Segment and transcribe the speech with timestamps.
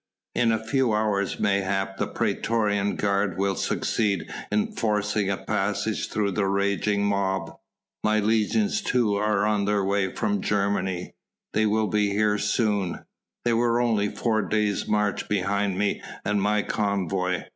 [0.33, 6.31] In a few hours mayhap the praetorian guard will succeed in forcing a passage through
[6.31, 7.55] the raging mob...
[8.03, 11.13] my legions too are on their way from Germany...
[11.53, 13.05] they will be here soon...
[13.45, 17.43] they were only four days' march behind me and my convoy